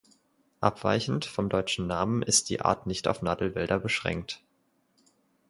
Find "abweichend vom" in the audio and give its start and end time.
0.61-1.47